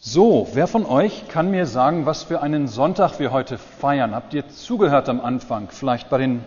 [0.00, 4.14] So, wer von euch kann mir sagen, was für einen Sonntag wir heute feiern?
[4.14, 6.44] Habt ihr zugehört am Anfang, vielleicht bei, den,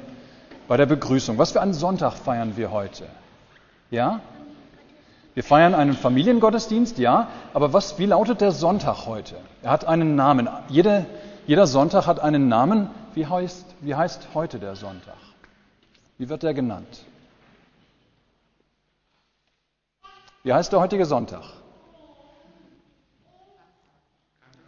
[0.70, 1.38] bei der Begrüßung?
[1.38, 3.08] Was für einen Sonntag feiern wir heute?
[3.90, 4.22] Ja?
[5.34, 9.36] Wir feiern einen Familiengottesdienst, ja, aber was, wie lautet der Sonntag heute?
[9.64, 10.48] Er hat einen Namen.
[10.70, 11.06] Jede,
[11.46, 12.90] jeder Sonntag hat einen Namen.
[13.16, 15.18] Wie heißt, wie heißt heute der Sonntag?
[16.18, 17.04] Wie wird der genannt?
[20.44, 21.44] Wie heißt der heutige Sonntag?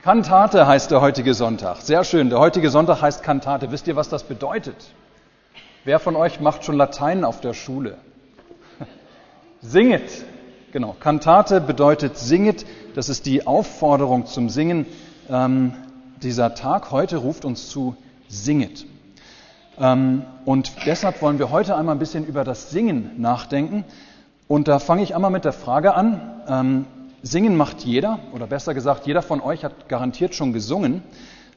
[0.04, 1.78] Kantate heißt der heutige Sonntag.
[1.78, 2.30] Sehr schön.
[2.30, 3.72] Der heutige Sonntag heißt Kantate.
[3.72, 4.76] Wisst ihr, was das bedeutet?
[5.86, 7.96] Wer von euch macht schon Latein auf der Schule?
[9.62, 10.26] Singet.
[10.74, 10.94] Genau.
[11.00, 12.66] Kantate bedeutet singet.
[12.96, 14.88] Das ist die Aufforderung zum Singen.
[15.30, 15.74] Ähm,
[16.22, 17.96] dieser Tag heute ruft uns zu
[18.28, 18.86] singet.
[19.80, 23.86] Ähm, und deshalb wollen wir heute einmal ein bisschen über das Singen nachdenken.
[24.50, 26.20] Und da fange ich einmal mit der Frage an.
[26.50, 26.86] Ähm,
[27.26, 31.02] Singen macht jeder, oder besser gesagt, jeder von euch hat garantiert schon gesungen.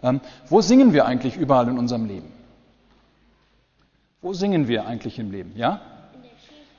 [0.01, 2.31] Ähm, wo singen wir eigentlich überall in unserem Leben?
[4.23, 5.53] Wo singen wir eigentlich im Leben?
[5.57, 5.81] Ja?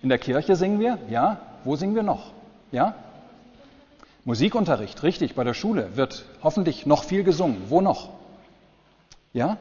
[0.02, 0.98] In der Kirche singen wir?
[1.10, 1.42] Ja.
[1.66, 2.32] Wo singen wir noch?
[2.72, 2.96] Ja?
[4.24, 7.64] Musikunterricht, richtig, bei der Schule wird hoffentlich noch viel gesungen.
[7.68, 8.10] Wo noch?
[9.34, 9.58] Ja?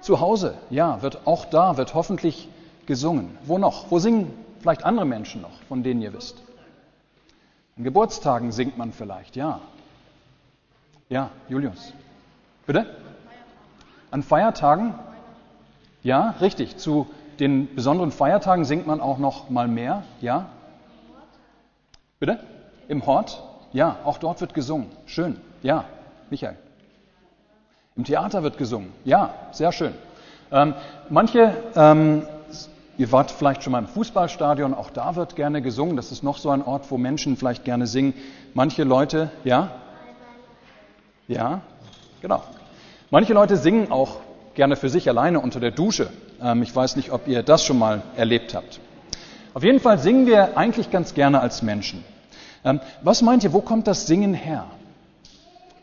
[0.00, 2.48] Zu Hause, ja, wird auch da wird hoffentlich
[2.86, 3.36] gesungen.
[3.44, 3.90] Wo noch?
[3.90, 6.45] Wo singen vielleicht andere Menschen noch, von denen ihr wisst?
[7.76, 9.60] An Geburtstagen singt man vielleicht, ja.
[11.10, 11.92] Ja, Julius.
[12.66, 12.86] Bitte?
[14.10, 14.94] An Feiertagen?
[16.02, 16.78] Ja, richtig.
[16.78, 17.06] Zu
[17.38, 20.46] den besonderen Feiertagen singt man auch noch mal mehr, ja?
[22.18, 22.40] Bitte?
[22.88, 23.42] Im Hort?
[23.72, 24.88] Ja, auch dort wird gesungen.
[25.04, 25.38] Schön.
[25.62, 25.84] Ja,
[26.30, 26.56] Michael.
[27.94, 28.90] Im Theater wird gesungen.
[29.04, 29.92] Ja, sehr schön.
[30.50, 30.74] Ähm,
[31.10, 32.26] manche ähm,
[32.98, 35.96] Ihr wart vielleicht schon mal im Fußballstadion, auch da wird gerne gesungen.
[35.96, 38.14] Das ist noch so ein Ort, wo Menschen vielleicht gerne singen.
[38.54, 39.70] Manche Leute, ja?
[41.28, 41.60] Ja,
[42.22, 42.42] genau.
[43.10, 44.20] Manche Leute singen auch
[44.54, 46.08] gerne für sich alleine unter der Dusche.
[46.42, 48.80] Ähm, ich weiß nicht, ob ihr das schon mal erlebt habt.
[49.52, 52.02] Auf jeden Fall singen wir eigentlich ganz gerne als Menschen.
[52.64, 54.64] Ähm, was meint ihr, wo kommt das Singen her?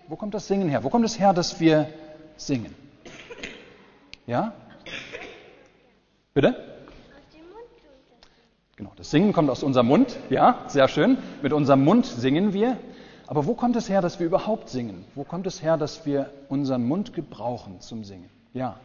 [0.08, 0.84] Wo kommt das Singen her?
[0.84, 1.90] Wo kommt es her, dass wir
[2.38, 2.74] singen?
[4.26, 4.54] Ja?
[6.34, 6.73] Bitte?
[8.84, 11.18] Genau, das Singen kommt aus unserem Mund, ja, sehr schön.
[11.42, 12.78] Mit unserem Mund singen wir.
[13.28, 15.06] Aber wo kommt es her, dass wir überhaupt singen?
[15.16, 18.30] Wo kommt es her, dass wir unseren Mund gebrauchen zum Singen?
[18.52, 18.76] Ja.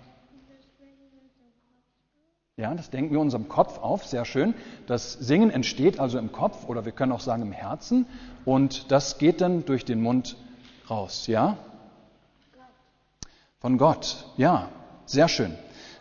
[2.56, 4.54] Ja, das denken wir unserem Kopf auf, sehr schön.
[4.86, 8.06] Das Singen entsteht also im Kopf oder wir können auch sagen im Herzen
[8.44, 10.36] und das geht dann durch den Mund
[10.88, 11.56] raus, ja?
[13.58, 14.68] Von Gott, ja,
[15.06, 15.56] sehr schön.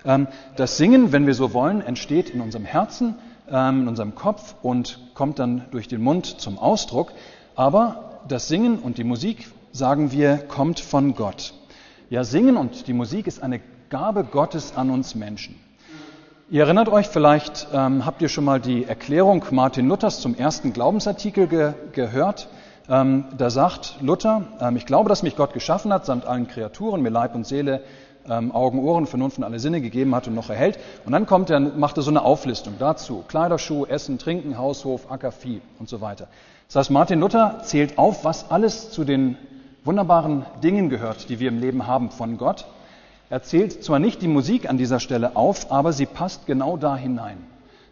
[0.06, 3.16] Ähm, das Singen, wenn wir so wollen, entsteht in unserem Herzen
[3.50, 7.12] ähm, in unserem Kopf und kommt dann durch den Mund zum Ausdruck.
[7.56, 11.54] Aber das Singen und die Musik, sagen wir, kommt von Gott.
[12.10, 13.60] Ja, Singen und die Musik ist eine
[13.90, 15.56] Gabe Gottes an uns Menschen.
[16.50, 20.72] Ihr erinnert euch vielleicht, ähm, habt ihr schon mal die Erklärung Martin Luthers zum ersten
[20.72, 22.48] Glaubensartikel ge gehört?
[22.90, 27.02] Ähm, da sagt Luther, ähm, ich glaube, dass mich Gott geschaffen hat, samt allen Kreaturen,
[27.02, 27.82] mir Leib und Seele
[28.30, 30.80] ähm, Augen, Ohren, Vernunft und alle Sinne gegeben hat und noch erhält.
[31.06, 33.24] Und dann kommt er, macht er so eine Auflistung dazu.
[33.28, 36.28] Kleiderschuh, Essen, Trinken, Haushof, Acker, Vieh und so weiter.
[36.68, 39.38] Das heißt, Martin Luther zählt auf, was alles zu den
[39.86, 42.66] wunderbaren Dingen gehört, die wir im Leben haben von Gott.
[43.30, 46.96] Er zählt zwar nicht die Musik an dieser Stelle auf, aber sie passt genau da
[46.96, 47.38] hinein.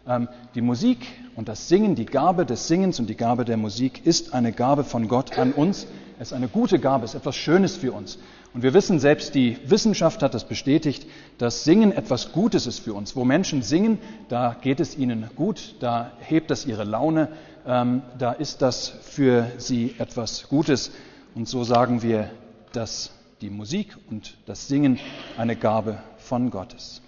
[0.06, 4.06] Ähm, die Musik und das Singen, die Gabe des Singens und die Gabe der Musik
[4.06, 5.86] ist eine Gabe von Gott an uns.
[6.18, 8.18] Es ist eine gute Gabe, es ist etwas Schönes für uns.
[8.56, 11.06] Und wir wissen, selbst die Wissenschaft hat das bestätigt,
[11.36, 13.14] dass Singen etwas Gutes ist für uns.
[13.14, 13.98] Wo Menschen singen,
[14.30, 17.28] da geht es ihnen gut, da hebt das ihre Laune,
[17.66, 20.90] ähm, da ist das für sie etwas Gutes.
[21.34, 22.30] Und so sagen wir,
[22.72, 23.10] dass
[23.42, 24.98] die Musik und das Singen
[25.36, 27.02] eine Gabe von Gott ist.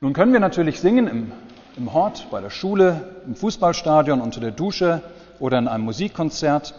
[0.00, 1.32] Nun können wir natürlich singen im,
[1.76, 5.00] im Hort, bei der Schule, im Fußballstadion, unter der Dusche
[5.38, 6.74] oder in einem Musikkonzert.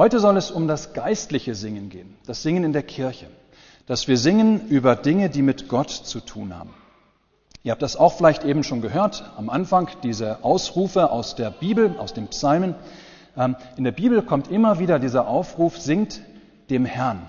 [0.00, 3.26] Heute soll es um das geistliche Singen gehen, das Singen in der Kirche,
[3.84, 6.70] dass wir singen über Dinge, die mit Gott zu tun haben.
[7.64, 11.98] Ihr habt das auch vielleicht eben schon gehört am Anfang, diese Ausrufe aus der Bibel,
[11.98, 12.76] aus den Psalmen.
[13.36, 16.22] Ähm, in der Bibel kommt immer wieder dieser Aufruf, singt
[16.70, 17.28] dem Herrn.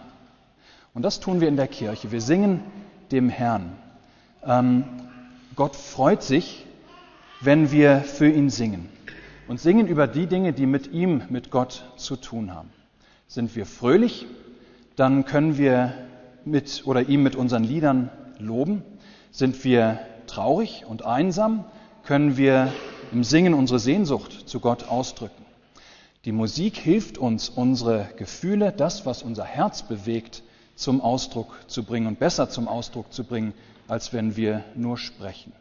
[0.93, 2.13] Und das tun wir in der Kirche.
[2.13, 2.61] Wir singen
[3.11, 3.75] dem Herrn.
[4.45, 4.85] Ähm,
[5.57, 6.65] Gott freut sich,
[7.41, 8.87] wenn wir für ihn singen
[9.51, 12.69] und singen über die Dinge, die mit ihm, mit Gott zu tun haben.
[13.27, 14.25] Sind wir fröhlich,
[14.95, 15.93] dann können wir
[16.45, 18.09] mit oder ihm mit unseren Liedern
[18.39, 18.81] loben.
[19.29, 21.65] Sind wir traurig und einsam,
[22.05, 22.71] können wir
[23.11, 25.43] im Singen unsere Sehnsucht zu Gott ausdrücken.
[26.23, 30.43] Die Musik hilft uns, unsere Gefühle, das, was unser Herz bewegt,
[30.75, 33.51] zum Ausdruck zu bringen und besser zum Ausdruck zu bringen,
[33.89, 35.51] als wenn wir nur sprechen.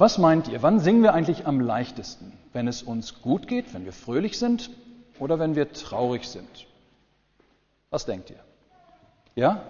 [0.00, 2.32] Was meint ihr, wann singen wir eigentlich am leichtesten?
[2.54, 4.70] Wenn es uns gut geht, wenn wir fröhlich sind
[5.18, 6.48] oder wenn wir traurig sind?
[7.90, 8.38] Was denkt ihr?
[9.34, 9.60] Ja?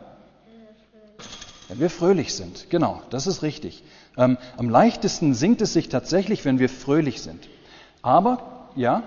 [1.66, 3.82] Wenn wir fröhlich sind, genau, das ist richtig.
[4.16, 7.48] Ähm, am leichtesten singt es sich tatsächlich, wenn wir fröhlich sind.
[8.00, 9.02] Aber, ja,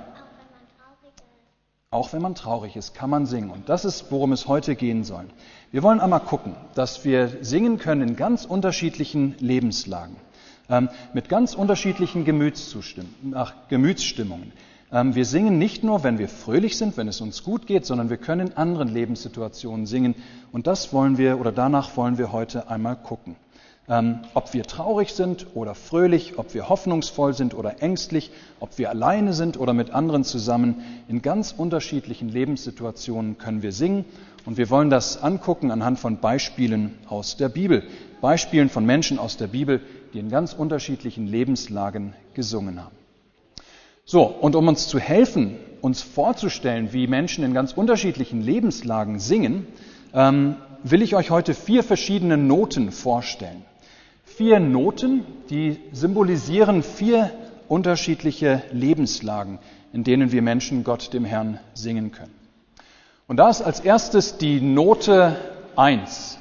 [1.90, 3.50] auch wenn man traurig ist, kann man singen.
[3.50, 5.28] Und das ist, worum es heute gehen soll.
[5.72, 10.18] Wir wollen einmal gucken, dass wir singen können in ganz unterschiedlichen Lebenslagen,
[11.14, 12.26] mit ganz unterschiedlichen
[13.34, 14.52] ach, Gemütsstimmungen.
[14.94, 18.10] Ähm, wir singen nicht nur, wenn wir fröhlich sind, wenn es uns gut geht, sondern
[18.10, 20.16] wir können in anderen Lebenssituationen singen.
[20.52, 23.36] Und das wollen wir oder danach wollen wir heute einmal gucken.
[23.90, 28.32] Ähm, ob wir traurig sind oder fröhlich, ob wir hoffnungsvoll sind oder ängstlich,
[28.62, 34.06] ob wir alleine sind oder mit anderen zusammen, in ganz unterschiedlichen Lebenssituationen können wir singen.
[34.46, 37.84] Und wir wollen das angucken anhand von Beispielen aus der Bibel,
[38.22, 39.82] Beispielen von Menschen aus der Bibel,
[40.14, 42.96] die in ganz unterschiedlichen Lebenslagen gesungen haben.
[44.06, 49.68] So, und um uns zu helfen, uns vorzustellen, wie Menschen in ganz unterschiedlichen Lebenslagen singen,
[50.14, 53.64] ähm, will ich euch heute vier verschiedene Noten vorstellen
[54.38, 57.32] vier Noten, die symbolisieren vier
[57.68, 59.60] unterschiedliche Lebenslagen,
[59.92, 62.34] in denen wir Menschen Gott, dem Herrn, singen können.
[63.28, 65.36] Und da ist als erstes die Note
[65.76, 66.40] 1.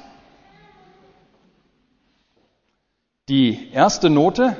[3.29, 4.57] Die erste Note,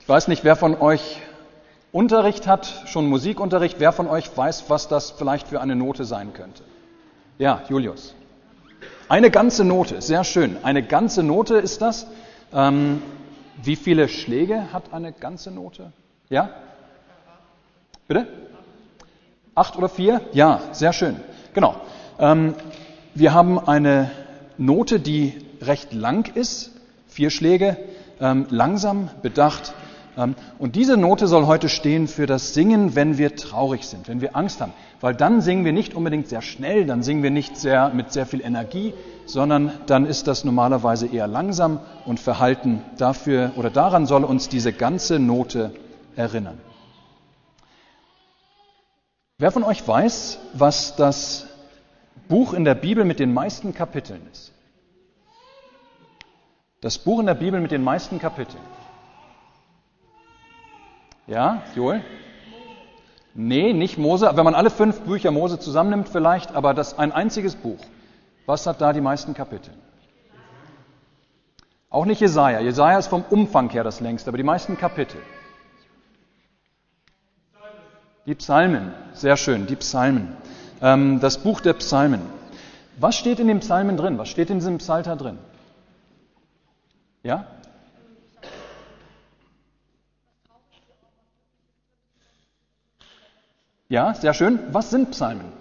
[0.00, 1.22] ich weiß nicht, wer von euch
[1.92, 6.34] Unterricht hat, schon Musikunterricht, wer von euch weiß, was das vielleicht für eine Note sein
[6.34, 6.62] könnte?
[7.38, 8.14] Ja, Julius.
[9.08, 10.58] Eine ganze Note, sehr schön.
[10.62, 12.06] Eine ganze Note ist das.
[12.52, 13.00] Ähm,
[13.62, 15.90] wie viele Schläge hat eine ganze Note?
[16.28, 16.50] Ja?
[18.06, 18.26] Bitte?
[19.54, 20.20] Acht oder vier?
[20.34, 21.16] Ja, sehr schön.
[21.54, 21.76] Genau.
[22.18, 22.56] Ähm,
[23.14, 24.10] wir haben eine
[24.58, 25.32] Note, die
[25.62, 26.75] recht lang ist,
[27.16, 27.78] vier Schläge,
[28.20, 29.72] ähm, langsam, bedacht.
[30.18, 34.20] Ähm, und diese Note soll heute stehen für das Singen, wenn wir traurig sind, wenn
[34.20, 34.74] wir Angst haben.
[35.00, 38.26] Weil dann singen wir nicht unbedingt sehr schnell, dann singen wir nicht sehr, mit sehr
[38.26, 38.92] viel Energie,
[39.24, 42.82] sondern dann ist das normalerweise eher langsam und verhalten.
[42.98, 45.70] Dafür oder daran soll uns diese ganze Note
[46.16, 46.60] erinnern.
[49.38, 51.46] Wer von euch weiß, was das
[52.28, 54.52] Buch in der Bibel mit den meisten Kapiteln ist?
[56.80, 58.62] Das Buch in der Bibel mit den meisten Kapiteln.
[61.26, 62.04] Ja, Joel?
[63.34, 64.30] Nee, nicht Mose.
[64.34, 67.78] Wenn man alle fünf Bücher Mose zusammennimmt vielleicht, aber das ein einziges Buch.
[68.46, 69.72] Was hat da die meisten Kapitel?
[71.90, 72.60] Auch nicht Jesaja.
[72.60, 75.20] Jesaja ist vom Umfang her das längste, aber die meisten Kapitel.
[78.26, 80.36] Die Psalmen, sehr schön, die Psalmen.
[80.82, 82.20] Ähm, das Buch der Psalmen.
[82.98, 84.18] Was steht in den Psalmen drin?
[84.18, 85.38] Was steht in diesem Psalter drin?
[87.26, 87.44] Ja?
[93.88, 94.60] Ja, sehr schön.
[94.70, 95.52] Was sind Psalmen?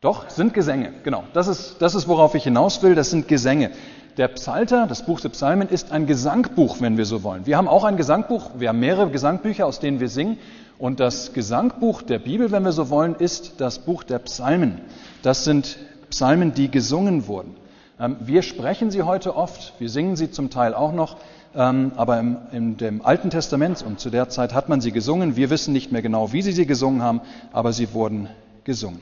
[0.00, 1.22] Doch, sind Gesänge, genau.
[1.34, 3.70] Das ist, das ist, worauf ich hinaus will, das sind Gesänge.
[4.16, 7.46] Der Psalter, das Buch der Psalmen, ist ein Gesangbuch, wenn wir so wollen.
[7.46, 10.38] Wir haben auch ein Gesangbuch, wir haben mehrere Gesangbücher, aus denen wir singen.
[10.78, 14.80] Und das Gesangbuch der Bibel, wenn wir so wollen, ist das Buch der Psalmen.
[15.22, 15.78] Das sind
[16.12, 17.56] Psalmen, die gesungen wurden.
[17.98, 21.16] Ähm, wir sprechen sie heute oft, wir singen sie zum Teil auch noch,
[21.54, 22.20] ähm, aber
[22.52, 25.36] in dem Alten Testament und zu der Zeit hat man sie gesungen.
[25.36, 28.28] Wir wissen nicht mehr genau, wie sie sie gesungen haben, aber sie wurden
[28.64, 29.00] gesungen.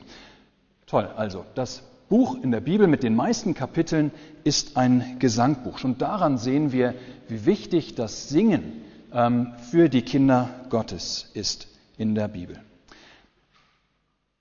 [0.87, 4.11] Toll, also das Buch in der Bibel mit den meisten Kapiteln
[4.45, 5.77] ist ein Gesangbuch.
[5.79, 6.93] Schon daran sehen wir,
[7.27, 12.57] wie wichtig das Singen ähm, für die Kinder Gottes ist in der Bibel.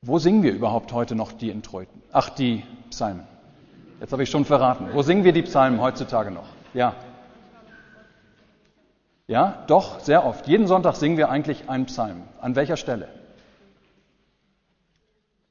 [0.02, 2.00] Wo singen wir überhaupt heute noch die Introiten?
[2.10, 3.26] Ach, die Psalmen.
[4.00, 4.88] Jetzt habe ich schon verraten.
[4.94, 6.48] Wo singen wir die Psalmen heutzutage noch?
[6.72, 6.94] Ja.
[9.26, 10.48] Ja, doch, sehr oft.
[10.48, 12.22] Jeden Sonntag singen wir eigentlich einen Psalm.
[12.40, 13.08] An welcher Stelle?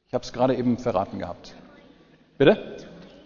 [0.07, 1.53] Ich habe es gerade eben verraten gehabt.
[2.39, 2.77] Bitte?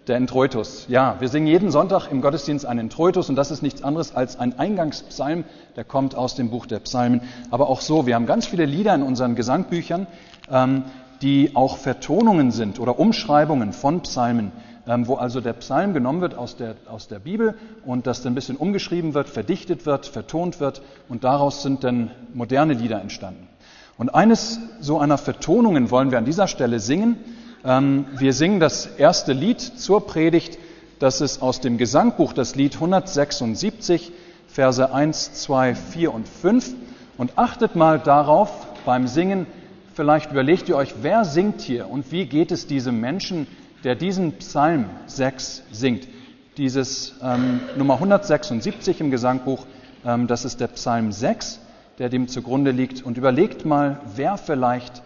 [0.08, 0.88] Der Introitus.
[0.89, 4.38] Ja, wir singen jeden Sonntag im Gottesdienst einen Introitus und das ist nichts anderes als
[4.38, 5.46] ein Eingangspsalm,
[5.77, 7.22] der kommt aus dem Buch der Psalmen.
[7.50, 10.08] Aber auch so, wir haben ganz viele Lieder in unseren Gesangbüchern,
[10.51, 10.84] ähm,
[11.24, 14.51] die auch Vertonungen sind oder Umschreibungen von Psalmen,
[14.86, 18.34] ähm, wo also der Psalm genommen wird aus der, aus der Bibel und das dann
[18.34, 23.48] ein bisschen umgeschrieben wird, verdichtet wird, vertont wird und daraus sind dann moderne Lieder entstanden.
[23.98, 27.15] Und eines so einer Vertonungen wollen wir an dieser Stelle singen.
[27.63, 30.60] Ähm, wir singen das erste Lied zur Predigt.
[31.00, 34.12] Das ist aus dem Gesangbuch, das Lied 176,
[34.48, 36.74] Verse 1, 2, 4 und 5
[37.18, 39.48] und achtet mal darauf beim Singen,
[39.93, 43.47] vielleicht überlegt ihr euch, wer singt hier und wie geht es diesem Menschen,
[43.83, 46.07] der diesen Psalm 6 singt.
[46.57, 49.65] Dieses ähm, Nummer 176 im Gesangbuch,
[50.05, 51.59] ähm, das ist der Psalm 6,
[52.00, 53.03] der dem zugrunde liegt.
[53.03, 55.01] Und überlegt mal, wer vielleicht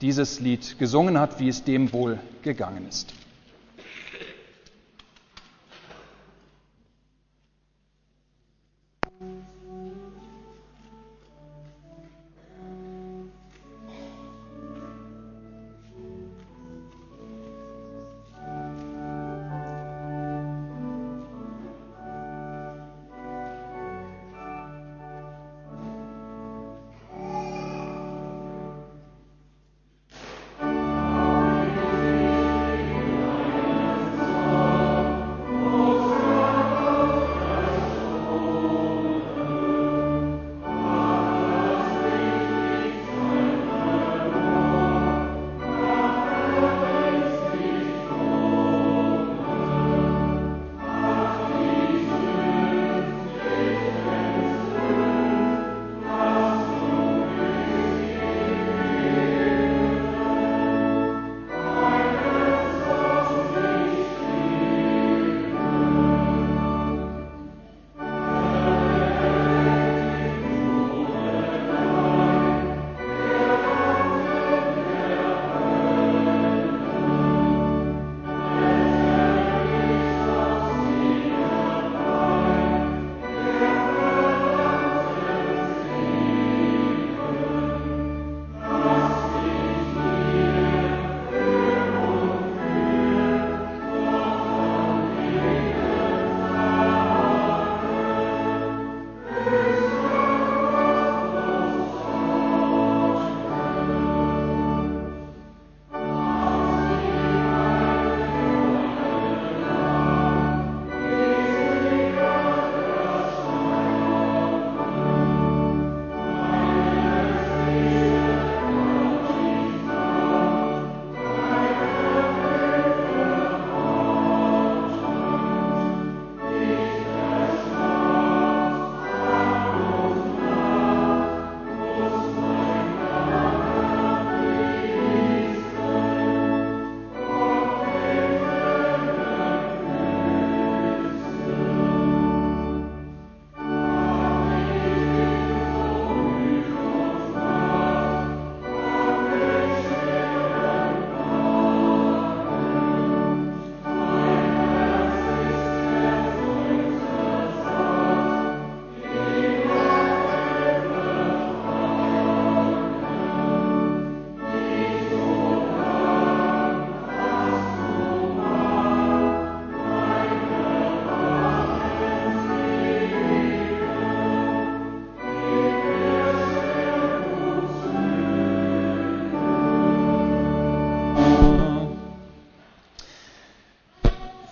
[0.00, 3.12] dieses Lied gesungen hat, wie es dem wohl gegangen ist.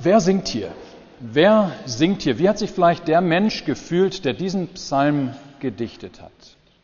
[0.07, 0.73] Wer singt hier?
[1.19, 2.39] Wer singt hier?
[2.39, 6.31] Wie hat sich vielleicht der Mensch gefühlt, der diesen Psalm gedichtet hat?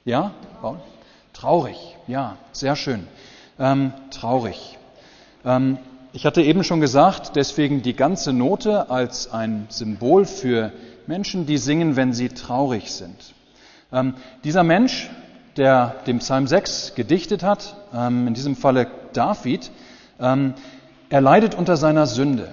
[0.05, 0.33] Ja?
[1.33, 1.77] Traurig,
[2.09, 3.07] ja, sehr schön.
[3.61, 4.77] Ähm, traurig.
[5.45, 5.79] Ähm,
[6.13, 10.73] ich hatte eben schon gesagt, deswegen die ganze Note als ein Symbol für
[11.07, 13.35] Menschen, die singen, wenn sie traurig sind.
[13.93, 15.09] Ähm, dieser Mensch,
[15.57, 19.71] der den Psalm 6 gedichtet hat, ähm, in diesem Falle David,
[20.19, 20.55] ähm,
[21.09, 22.53] er leidet unter seiner Sünde.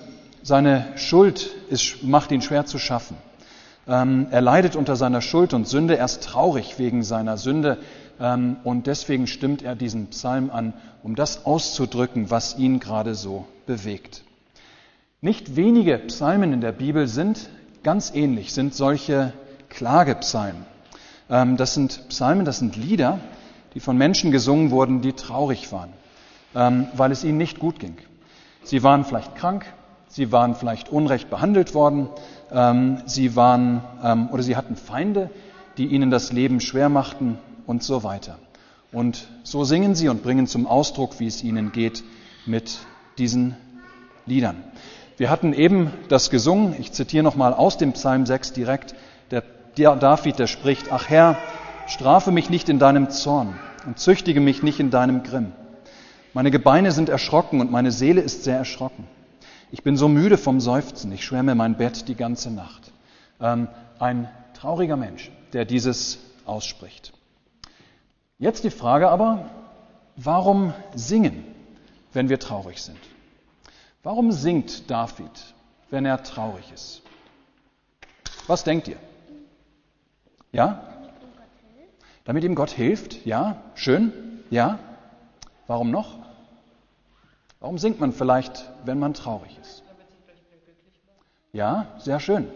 [0.50, 3.16] Seine Schuld ist, macht ihn schwer zu schaffen.
[3.88, 7.78] Ähm, er leidet unter seiner Schuld und Sünde, er ist traurig wegen seiner Sünde
[8.20, 13.46] ähm, und deswegen stimmt er diesen Psalm an, um das auszudrücken, was ihn gerade so
[13.68, 14.24] bewegt.
[15.22, 17.48] Nicht wenige Psalmen in der Bibel sind
[17.84, 19.34] ganz ähnlich, sind solche
[19.70, 20.66] Klagepsalmen.
[21.30, 23.20] Ähm, das sind Psalmen, das sind Lieder,
[23.76, 25.94] die von Menschen gesungen wurden, die traurig waren,
[26.96, 28.00] weil es ihnen nicht gut ging.
[28.64, 29.68] Sie waren vielleicht krank,
[30.10, 32.10] Sie waren vielleicht unrecht behandelt worden.
[32.52, 35.30] Ähm, sie waren ähm, oder sie hatten Feinde,
[35.78, 37.38] die ihnen das Leben schwer machten
[37.68, 38.38] und so weiter.
[38.92, 42.04] Und so singen sie und bringen zum Ausdruck, wie es ihnen geht
[42.48, 42.80] mit
[43.20, 43.56] diesen
[44.26, 44.64] Liedern.
[45.18, 48.96] Wir hatten eben das gesungen, ich zitiere nochmal aus dem Psalm 6 direkt,
[49.30, 49.44] der,
[49.78, 51.38] der David, der spricht, ach Herr,
[51.88, 53.54] strafe mich nicht in deinem Zorn
[53.86, 55.52] und züchtige mich nicht in deinem Grimm.
[56.34, 59.06] Meine Gebeine sind erschrocken und meine Seele ist sehr erschrocken.
[59.72, 62.92] Ich bin so müde vom Seufzen, ich schwärme mein Bett die ganze Nacht.
[63.40, 63.68] Ähm,
[64.00, 67.14] ein trauriger Mensch, der dieses ausspricht.
[68.40, 69.50] Jetzt die Frage aber,
[70.16, 71.44] warum singen,
[72.14, 72.98] wenn wir traurig sind?
[74.02, 75.54] Warum singt David,
[75.92, 77.02] wenn er traurig ist?
[78.48, 78.98] Was denkt ihr?
[80.52, 80.84] Ja?
[82.24, 83.26] Damit ihm Gott hilft?
[83.26, 83.62] Ja?
[83.76, 84.14] Schön?
[84.50, 84.80] Ja?
[85.68, 86.29] Warum noch?
[87.60, 89.84] Warum singt man vielleicht, wenn man traurig ist?
[91.52, 92.48] Ja, sehr schön.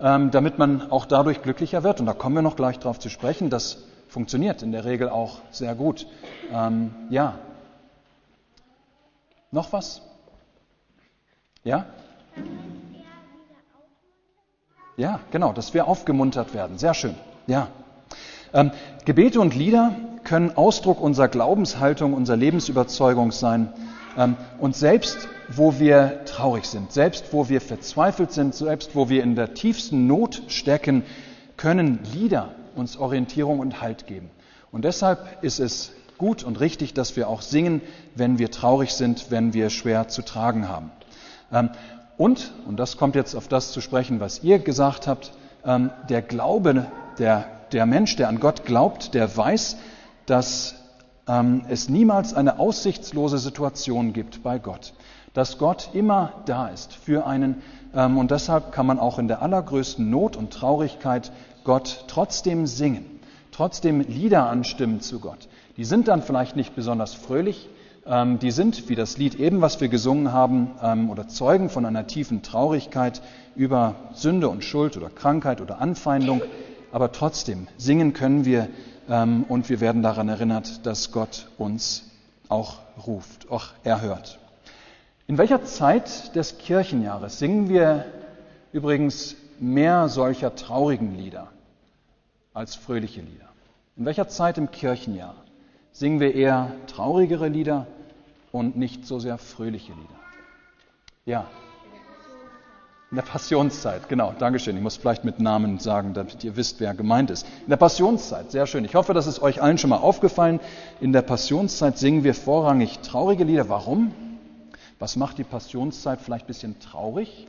[0.00, 2.00] Ähm, damit man auch dadurch glücklicher wird.
[2.00, 3.50] Und da kommen wir noch gleich drauf zu sprechen.
[3.50, 6.06] Das funktioniert in der Regel auch sehr gut.
[6.52, 7.38] Ähm, ja.
[9.52, 10.02] Noch was?
[11.62, 11.86] Ja?
[14.96, 16.78] Ja, genau, dass wir aufgemuntert werden.
[16.78, 17.14] Sehr schön.
[17.46, 17.68] Ja.
[18.52, 18.72] Ähm,
[19.04, 23.72] Gebete und Lieder können Ausdruck unserer Glaubenshaltung, unserer Lebensüberzeugung sein.
[24.18, 29.22] Ähm, und selbst wo wir traurig sind, selbst wo wir verzweifelt sind, selbst wo wir
[29.22, 31.04] in der tiefsten Not stecken,
[31.56, 34.28] können Lieder uns Orientierung und Halt geben.
[34.72, 37.80] Und deshalb ist es gut und richtig, dass wir auch singen,
[38.16, 40.90] wenn wir traurig sind, wenn wir schwer zu tragen haben.
[41.52, 41.70] Ähm,
[42.16, 45.30] und, und das kommt jetzt auf das zu sprechen, was ihr gesagt habt,
[45.64, 46.86] ähm, der Glaube,
[47.20, 49.76] der, der Mensch, der an Gott glaubt, der weiß,
[50.26, 50.74] dass
[51.28, 54.94] ähm, es niemals eine aussichtslose Situation gibt bei Gott,
[55.34, 57.62] dass Gott immer da ist für einen
[57.94, 61.32] und deshalb kann man auch in der allergrößten Not und Traurigkeit
[61.64, 63.04] Gott trotzdem singen,
[63.50, 65.48] trotzdem Lieder anstimmen zu Gott.
[65.78, 67.68] Die sind dann vielleicht nicht besonders fröhlich,
[68.06, 71.84] ähm, die sind, wie das Lied eben, was wir gesungen haben, ähm, oder zeugen von
[71.84, 73.20] einer tiefen Traurigkeit
[73.54, 76.42] über Sünde und Schuld oder Krankheit oder Anfeindung.
[76.90, 78.68] Aber trotzdem, singen können wir ähm,
[79.08, 82.04] und wir werden daran erinnert, dass Gott uns
[82.48, 84.38] auch ruft, auch erhört.
[85.26, 88.04] In welcher Zeit des Kirchenjahres singen wir
[88.72, 91.48] übrigens mehr solcher traurigen Lieder
[92.54, 93.48] als fröhliche Lieder?
[93.96, 95.34] In welcher Zeit im Kirchenjahr
[95.92, 97.86] singen wir eher traurigere Lieder
[98.52, 100.20] und nicht so sehr fröhliche Lieder.
[101.26, 101.46] Ja.
[103.10, 104.76] In der Passionszeit, genau, Dankeschön.
[104.76, 107.46] Ich muss vielleicht mit Namen sagen, damit ihr wisst, wer gemeint ist.
[107.62, 108.84] In der Passionszeit, sehr schön.
[108.84, 110.60] Ich hoffe, das ist euch allen schon mal aufgefallen.
[111.00, 113.70] In der Passionszeit singen wir vorrangig traurige Lieder.
[113.70, 114.12] Warum?
[114.98, 117.46] Was macht die Passionszeit vielleicht ein bisschen traurig?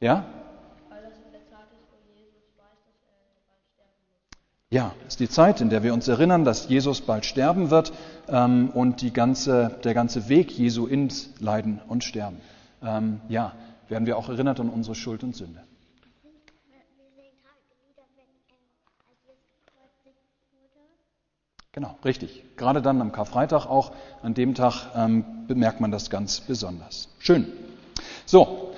[0.00, 0.24] Ja?
[4.70, 7.92] Ja, ist die Zeit, in der wir uns erinnern, dass Jesus bald sterben wird
[8.28, 12.40] ähm, und ganze, der ganze Weg Jesu ins Leiden und Sterben.
[12.82, 13.52] Ähm, ja,
[13.88, 15.62] werden wir auch erinnert an unsere Schuld und Sünde.
[21.72, 22.44] Genau, richtig.
[22.56, 27.08] Gerade dann am Karfreitag auch, an dem Tag ähm, bemerkt man das ganz besonders.
[27.20, 27.46] Schön.
[28.26, 28.72] So,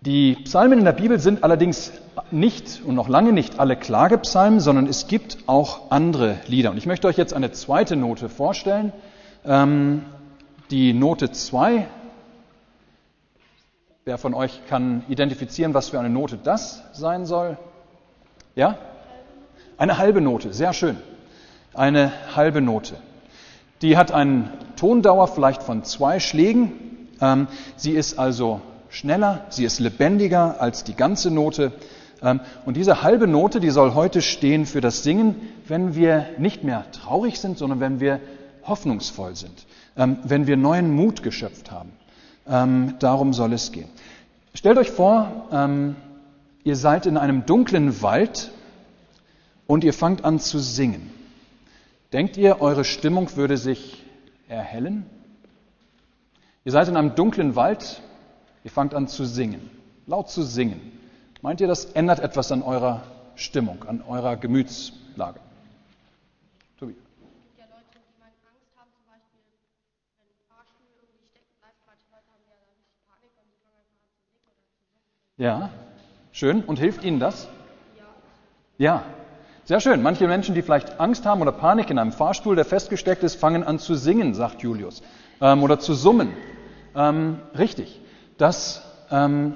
[0.00, 1.92] die Psalmen in der Bibel sind allerdings
[2.30, 6.70] nicht und noch lange nicht alle Klagepsalmen, sondern es gibt auch andere Lieder.
[6.70, 8.92] Und ich möchte euch jetzt eine zweite Note vorstellen.
[9.44, 10.02] Ähm,
[10.70, 11.86] die Note 2.
[14.08, 17.58] Wer von euch kann identifizieren, was für eine Note das sein soll?
[18.54, 18.78] Ja?
[19.78, 20.96] Eine halbe Note, sehr schön.
[21.74, 22.94] Eine halbe Note.
[23.82, 26.70] Die hat einen Tondauer vielleicht von zwei Schlägen.
[27.20, 31.72] Ähm, sie ist also schneller, sie ist lebendiger als die ganze Note.
[32.22, 35.34] Ähm, und diese halbe Note, die soll heute stehen für das Singen,
[35.66, 38.20] wenn wir nicht mehr traurig sind, sondern wenn wir
[38.62, 39.66] hoffnungsvoll sind,
[39.96, 41.90] ähm, wenn wir neuen Mut geschöpft haben.
[42.48, 43.88] Ähm, darum soll es gehen.
[44.54, 45.48] Stellt euch vor,
[46.64, 48.50] ihr seid in einem dunklen Wald
[49.66, 51.10] und ihr fangt an zu singen.
[52.12, 54.02] Denkt ihr, eure Stimmung würde sich
[54.48, 55.04] erhellen?
[56.64, 58.00] Ihr seid in einem dunklen Wald,
[58.64, 59.70] ihr fangt an zu singen,
[60.06, 60.80] laut zu singen.
[61.42, 63.02] Meint ihr, das ändert etwas an eurer
[63.34, 65.38] Stimmung, an eurer Gemütslage?
[66.78, 66.96] Tobi.
[67.58, 69.44] Ja, Leute, die mal Angst haben, zum Beispiel,
[70.18, 73.60] wenn ein Fahrstuhl irgendwie stecken bleibt, manche Leute haben ja dann richtig Panik und sie
[73.62, 75.25] fangen einfach an zu singen oder zu singen.
[75.38, 75.68] Ja,
[76.32, 76.62] schön.
[76.64, 77.46] Und hilft Ihnen das?
[78.78, 79.02] Ja.
[79.64, 80.00] Sehr schön.
[80.00, 83.62] Manche Menschen, die vielleicht Angst haben oder Panik in einem Fahrstuhl, der festgesteckt ist, fangen
[83.62, 85.02] an zu singen, sagt Julius.
[85.40, 86.30] Ähm, oder zu summen.
[86.94, 88.00] Ähm, richtig.
[88.38, 89.54] Das ähm,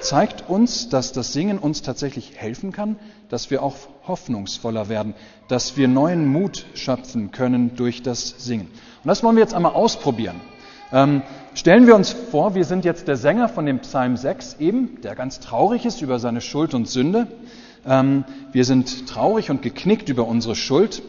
[0.00, 2.96] zeigt uns, dass das Singen uns tatsächlich helfen kann,
[3.28, 3.76] dass wir auch
[4.08, 5.14] hoffnungsvoller werden,
[5.46, 8.66] dass wir neuen Mut schöpfen können durch das Singen.
[9.04, 10.40] Und das wollen wir jetzt einmal ausprobieren.
[10.92, 11.22] Ähm,
[11.54, 15.14] stellen wir uns vor, wir sind jetzt der Sänger von dem Psalm 6 eben, der
[15.14, 17.26] ganz traurig ist über seine Schuld und Sünde.
[17.86, 21.02] Ähm, wir sind traurig und geknickt über unsere Schuld.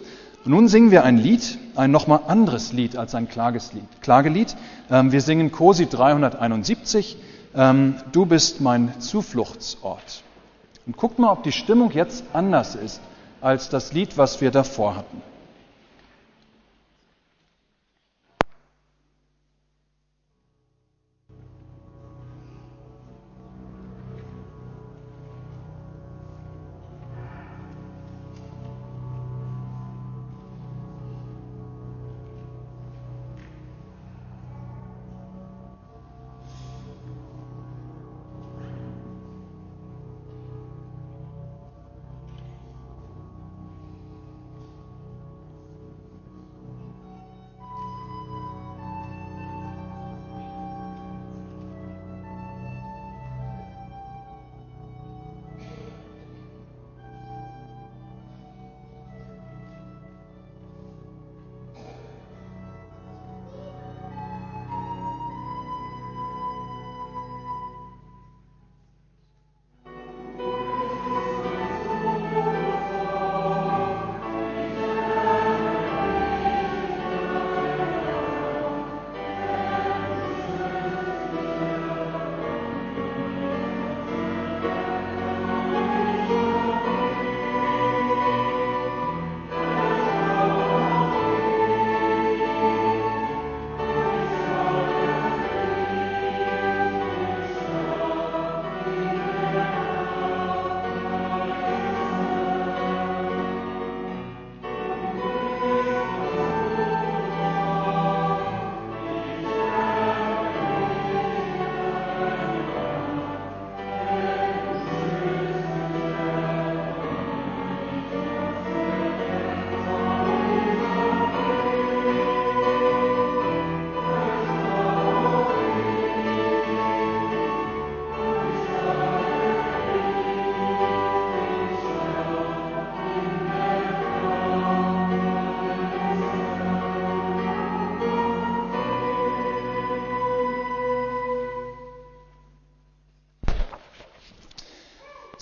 [0.45, 4.55] Und nun singen wir ein Lied, ein nochmal anderes Lied als ein Klageslied, Klagelied.
[4.89, 7.17] Ähm, wir singen Cosi 371
[7.55, 10.23] ähm, du bist mein Zufluchtsort.
[10.85, 12.99] Und guckt mal, ob die Stimmung jetzt anders ist
[13.41, 15.21] als das Lied, was wir davor hatten.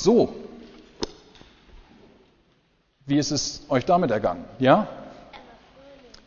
[0.02, 0.34] So,
[3.06, 4.46] wie ist es euch damit ergangen?
[4.58, 4.88] Ja?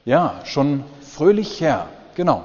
[0.04, 2.44] Ja, schon fröhlich her, genau.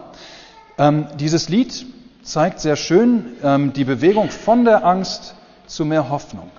[0.79, 1.85] Ähm, dieses Lied
[2.23, 5.35] zeigt sehr schön ähm, die Bewegung von der Angst
[5.67, 6.49] zu mehr Hoffnung.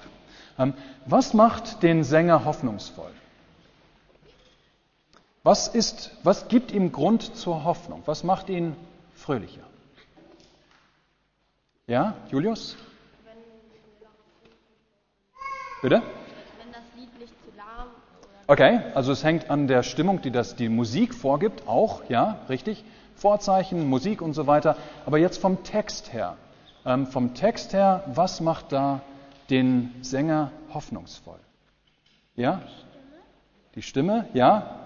[0.57, 3.11] Ähm, was macht den Sänger hoffnungsvoll?
[5.43, 8.05] Was, ist, was gibt ihm Grund zur Hoffnung?
[8.07, 8.77] Was macht ihn
[9.17, 9.65] fröhlicher?
[11.89, 12.77] Ja, Julius?
[15.83, 16.03] Bitte?
[16.59, 17.89] Wenn das Lied nicht zu lahm
[18.47, 22.85] Okay, also es hängt an der Stimmung, die das die Musik vorgibt, auch, ja, richtig.
[23.15, 24.77] Vorzeichen, Musik und so weiter.
[25.07, 26.37] Aber jetzt vom Text her.
[26.85, 29.03] Ähm, vom Text her, was macht da
[29.51, 31.39] den Sänger hoffnungsvoll?
[32.35, 32.61] Ja?
[33.75, 34.77] Die Stimme, ja?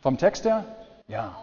[0.00, 0.64] Vom Text her?
[1.08, 1.36] Ja.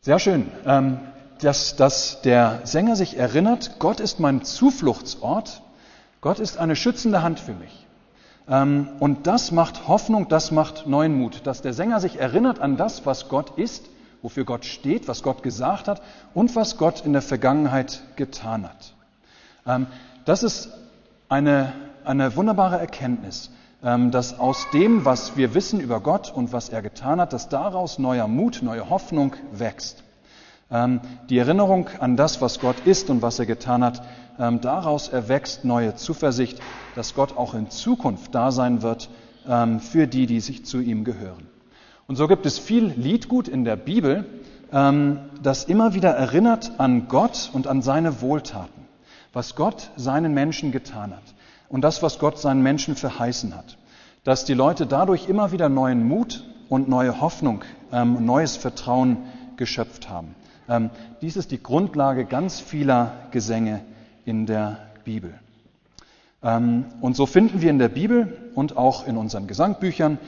[0.00, 0.50] Sehr schön.
[0.66, 1.00] Ähm,
[1.40, 5.62] dass, dass der Sänger sich erinnert, Gott ist mein Zufluchtsort,
[6.24, 7.86] Gott ist eine schützende Hand für mich.
[8.48, 12.78] Ähm, und das macht Hoffnung, das macht neuen Mut, dass der Sänger sich erinnert an
[12.78, 13.84] das, was Gott ist,
[14.22, 16.00] wofür Gott steht, was Gott gesagt hat
[16.32, 18.94] und was Gott in der Vergangenheit getan hat.
[19.66, 19.86] Ähm,
[20.24, 20.70] das ist
[21.28, 21.74] eine,
[22.06, 23.50] eine wunderbare Erkenntnis,
[23.82, 27.50] ähm, dass aus dem, was wir wissen über Gott und was er getan hat, dass
[27.50, 30.02] daraus neuer Mut, neue Hoffnung wächst.
[31.28, 34.02] Die Erinnerung an das, was Gott ist und was er getan hat,
[34.38, 36.60] ähm, daraus erwächst neue Zuversicht,
[36.94, 39.08] dass Gott auch in Zukunft da sein wird
[39.46, 41.46] ähm, für die, die sich zu ihm gehören.
[42.06, 44.26] Und so gibt es viel Liedgut in der Bibel,
[44.72, 48.82] ähm, das immer wieder erinnert an Gott und an seine Wohltaten,
[49.32, 51.34] was Gott seinen Menschen getan hat
[51.68, 53.78] und das, was Gott seinen Menschen verheißen hat.
[54.24, 59.18] Dass die Leute dadurch immer wieder neuen Mut und neue Hoffnung, ähm, neues Vertrauen
[59.56, 60.34] geschöpft haben.
[60.68, 63.82] Ähm, dies ist die Grundlage ganz vieler Gesänge
[64.24, 65.34] in der Bibel.
[66.42, 70.18] Ähm, und so finden wir in der Bibel und auch in unseren Gesangbüchern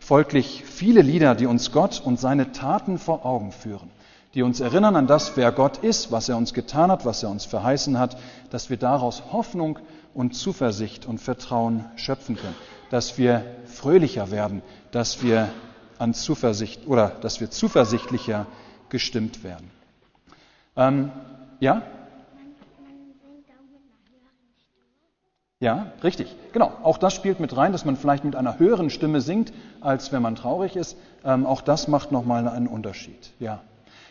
[0.00, 3.90] folglich viele Lieder, die uns Gott und seine Taten vor Augen führen,
[4.34, 7.30] die uns erinnern an das, wer Gott ist, was er uns getan hat, was er
[7.30, 8.16] uns verheißen hat,
[8.50, 9.78] dass wir daraus Hoffnung
[10.14, 12.56] und Zuversicht und Vertrauen schöpfen können,
[12.90, 15.50] dass wir fröhlicher werden, dass wir
[15.98, 18.46] an Zuversicht oder dass wir zuversichtlicher
[18.88, 19.70] gestimmt werden.
[20.76, 21.10] Ähm,
[21.60, 21.82] ja?
[25.60, 26.34] Ja, richtig.
[26.52, 26.72] Genau.
[26.82, 30.22] Auch das spielt mit rein, dass man vielleicht mit einer höheren Stimme singt, als wenn
[30.22, 30.96] man traurig ist.
[31.24, 33.32] Ähm, auch das macht nochmal einen Unterschied.
[33.40, 33.60] Ja.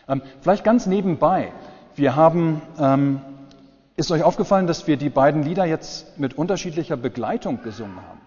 [0.10, 1.54] Ähm, vielleicht ganz nebenbei.
[1.96, 3.22] Wir haben ähm,
[3.98, 8.22] Ist euch aufgefallen, dass wir die beiden Lieder jetzt mit unterschiedlicher Begleitung gesungen haben?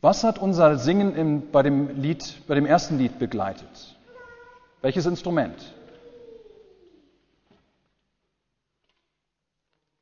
[0.00, 3.96] Was hat unser Singen im, bei, dem Lied, bei dem ersten Lied begleitet?
[4.80, 5.74] Welches Instrument?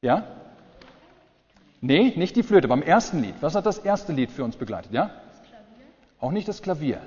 [0.07, 0.23] Ja?
[1.81, 3.35] Nee, nicht die Flöte, beim ersten Lied.
[3.41, 4.93] Was hat das erste Lied für uns begleitet?
[4.93, 5.11] Ja?
[6.21, 7.01] Auch nicht das Klavier.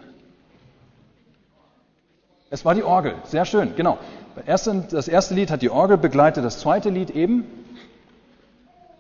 [2.50, 3.16] Es war die Orgel.
[3.24, 3.98] Sehr schön, genau.
[4.46, 7.46] Das erste Lied hat die Orgel begleitet, das zweite Lied eben.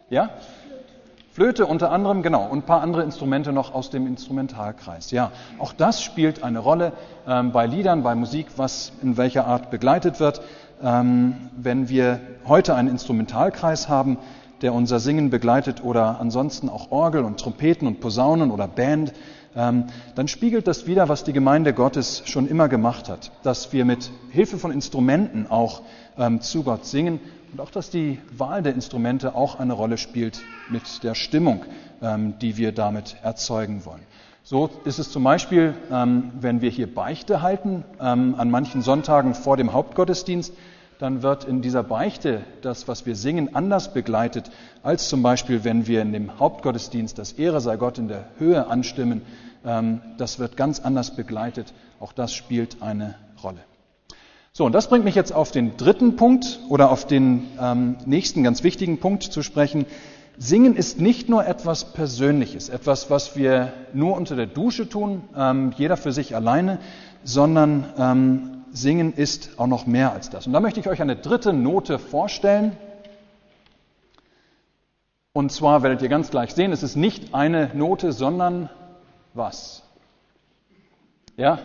[0.09, 0.29] Ja?
[1.33, 5.11] Flöte unter anderem, genau, und ein paar andere Instrumente noch aus dem Instrumentalkreis.
[5.11, 6.93] Ja, auch das spielt eine Rolle
[7.27, 10.41] ähm, bei Liedern, bei Musik, was in welcher Art begleitet wird.
[10.81, 14.17] Ähm, wenn wir heute einen Instrumentalkreis haben,
[14.61, 19.13] der unser Singen begleitet oder ansonsten auch Orgel und Trompeten und Posaunen oder Band,
[19.55, 23.83] ähm, dann spiegelt das wieder, was die Gemeinde Gottes schon immer gemacht hat, dass wir
[23.83, 25.81] mit Hilfe von Instrumenten auch
[26.17, 27.19] ähm, zu Gott singen
[27.51, 31.65] und auch, dass die Wahl der Instrumente auch eine Rolle spielt mit der Stimmung,
[31.99, 34.03] die wir damit erzeugen wollen.
[34.43, 39.73] So ist es zum Beispiel, wenn wir hier Beichte halten, an manchen Sonntagen vor dem
[39.73, 40.53] Hauptgottesdienst,
[40.99, 44.51] dann wird in dieser Beichte das, was wir singen, anders begleitet,
[44.83, 48.67] als zum Beispiel, wenn wir in dem Hauptgottesdienst das Ehre sei Gott in der Höhe
[48.67, 49.21] anstimmen.
[49.65, 51.73] Ähm, das wird ganz anders begleitet.
[52.01, 53.59] Auch das spielt eine Rolle.
[54.51, 58.43] So, und das bringt mich jetzt auf den dritten Punkt oder auf den ähm, nächsten
[58.43, 59.85] ganz wichtigen Punkt zu sprechen.
[60.41, 65.73] Singen ist nicht nur etwas Persönliches, etwas, was wir nur unter der Dusche tun, ähm,
[65.75, 66.79] jeder für sich alleine,
[67.25, 70.47] sondern ähm, Singen ist auch noch mehr als das.
[70.47, 72.77] Und da möchte ich euch eine dritte Note vorstellen.
[75.33, 78.69] Und zwar werdet ihr ganz gleich sehen, es ist nicht eine Note, sondern
[79.33, 79.83] was?
[81.35, 81.59] Ja?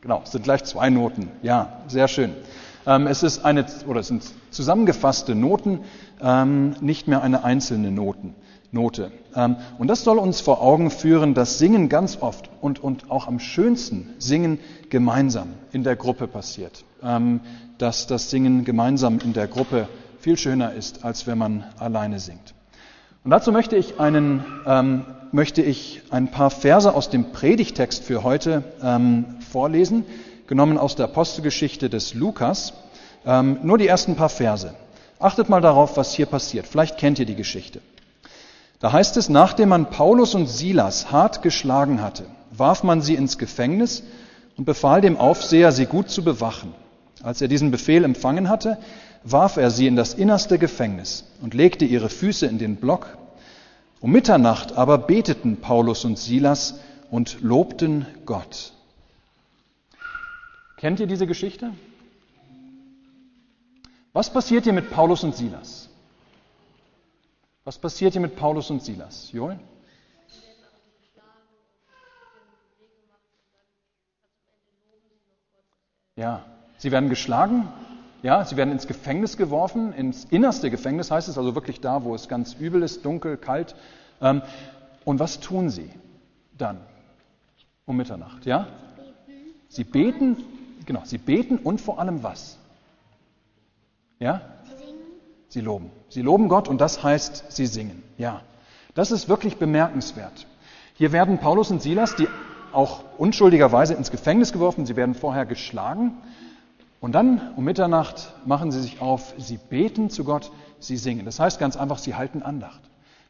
[0.00, 1.30] Genau, es sind gleich zwei Noten.
[1.42, 2.34] Ja, sehr schön.
[2.86, 5.80] Ähm, es ist eine, oder es sind zusammengefasste Noten,
[6.20, 8.34] ähm, nicht mehr eine einzelne Noten.
[8.72, 9.10] Note.
[9.34, 13.26] Ähm, und das soll uns vor Augen führen, dass Singen ganz oft und, und auch
[13.26, 14.58] am schönsten Singen
[14.90, 16.84] gemeinsam in der Gruppe passiert.
[17.02, 17.40] Ähm,
[17.78, 19.88] dass das Singen gemeinsam in der Gruppe
[20.20, 22.54] viel schöner ist, als wenn man alleine singt.
[23.24, 28.22] Und dazu möchte ich, einen, ähm, möchte ich ein paar Verse aus dem Predigtext für
[28.22, 28.64] heute
[29.50, 30.04] vorlesen,
[30.50, 32.74] genommen aus der Apostelgeschichte des Lukas.
[33.24, 34.74] nur die ersten paar Verse.
[35.20, 36.66] Achtet mal darauf, was hier passiert.
[36.66, 37.80] Vielleicht kennt ihr die Geschichte.
[38.80, 43.38] Da heißt es, nachdem man Paulus und Silas hart geschlagen hatte, warf man sie ins
[43.38, 44.02] Gefängnis
[44.56, 46.74] und befahl dem Aufseher, sie gut zu bewachen.
[47.22, 48.78] Als er diesen Befehl empfangen hatte,
[49.22, 53.06] warf er sie in das innerste Gefängnis und legte ihre Füße in den Block.
[54.00, 56.74] Um Mitternacht aber beteten Paulus und Silas
[57.10, 58.72] und lobten Gott.
[60.80, 61.72] Kennt ihr diese Geschichte?
[64.14, 65.90] Was passiert hier mit Paulus und Silas?
[67.64, 69.30] Was passiert hier mit Paulus und Silas?
[69.30, 69.60] Joel?
[76.16, 76.46] Ja,
[76.78, 77.68] sie werden geschlagen,
[78.22, 82.14] ja, sie werden ins Gefängnis geworfen, ins innerste Gefängnis heißt es, also wirklich da, wo
[82.14, 83.74] es ganz übel ist, dunkel, kalt.
[84.22, 84.40] Ähm,
[85.04, 85.90] und was tun sie
[86.56, 86.80] dann
[87.84, 88.46] um Mitternacht?
[88.46, 88.66] Ja?
[89.68, 90.38] Sie beten,
[90.90, 92.58] genau, sie beten und vor allem was?
[94.18, 94.40] Ja?
[95.48, 95.92] Sie loben.
[96.08, 98.02] Sie loben Gott und das heißt, sie singen.
[98.18, 98.40] Ja,
[98.94, 100.48] das ist wirklich bemerkenswert.
[100.94, 102.26] Hier werden Paulus und Silas, die
[102.72, 106.14] auch unschuldigerweise ins Gefängnis geworfen, sie werden vorher geschlagen
[106.98, 110.50] und dann um Mitternacht machen sie sich auf, sie beten zu Gott,
[110.80, 111.24] sie singen.
[111.24, 112.80] Das heißt ganz einfach, sie halten Andacht.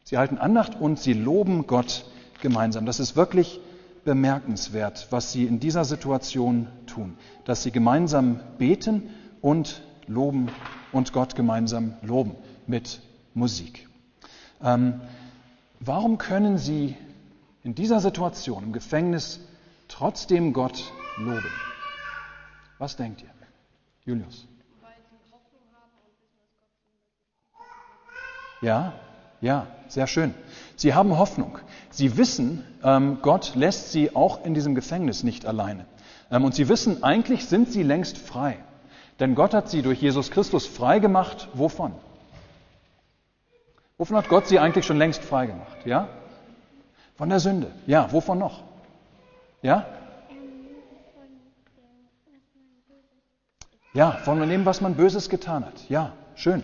[0.03, 2.05] Sie halten Andacht und sie loben Gott
[2.41, 2.87] gemeinsam.
[2.87, 3.59] Das ist wirklich
[4.03, 9.09] bemerkenswert, was sie in dieser Situation tun, dass sie gemeinsam beten
[9.41, 10.49] und loben
[10.91, 12.35] und Gott gemeinsam loben
[12.67, 13.01] mit
[13.33, 13.87] Musik.
[14.61, 15.01] Ähm,
[15.79, 16.95] warum können Sie
[17.63, 19.39] in dieser Situation im Gefängnis
[19.87, 21.51] trotzdem Gott loben?
[22.77, 23.29] Was denkt ihr?
[24.05, 24.47] Julius.
[28.61, 28.93] Ja,
[29.41, 30.33] ja, sehr schön.
[30.75, 31.57] Sie haben Hoffnung.
[31.89, 35.85] Sie wissen, ähm, Gott lässt sie auch in diesem Gefängnis nicht alleine.
[36.31, 38.57] Ähm, und sie wissen, eigentlich sind sie längst frei.
[39.19, 41.49] Denn Gott hat sie durch Jesus Christus frei gemacht.
[41.53, 41.93] Wovon?
[43.97, 45.85] Wovon hat Gott sie eigentlich schon längst frei gemacht?
[45.85, 46.07] Ja?
[47.17, 47.71] Von der Sünde.
[47.85, 48.63] Ja, wovon noch?
[49.61, 49.85] Ja?
[53.93, 55.89] Ja, von dem, was man Böses getan hat.
[55.89, 56.63] Ja, schön.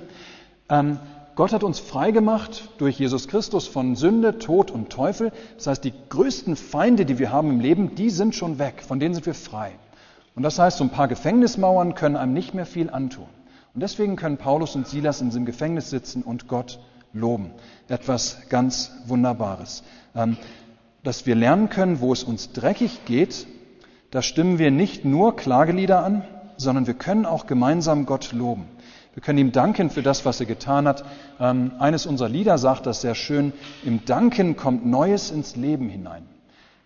[0.70, 1.00] Ähm,
[1.38, 5.32] Gott hat uns frei gemacht durch Jesus Christus von Sünde, Tod und Teufel.
[5.56, 8.82] Das heißt, die größten Feinde, die wir haben im Leben, die sind schon weg.
[8.82, 9.74] Von denen sind wir frei.
[10.36, 13.28] Und das heißt, so ein paar Gefängnismauern können einem nicht mehr viel antun.
[13.76, 16.80] Und deswegen können Paulus und Silas in diesem Gefängnis sitzen und Gott
[17.14, 17.52] loben.
[17.88, 19.84] Etwas ganz Wunderbares.
[20.16, 20.38] Ähm,
[21.04, 23.46] dass wir lernen können, wo es uns dreckig geht,
[24.10, 26.24] da stimmen wir nicht nur Klagelieder an,
[26.58, 28.66] sondern wir können auch gemeinsam Gott loben.
[29.18, 31.04] Wir können ihm danken für das, was er getan hat.
[31.40, 33.52] Ähm, eines unserer Lieder sagt das sehr schön,
[33.84, 36.22] im Danken kommt Neues ins Leben hinein.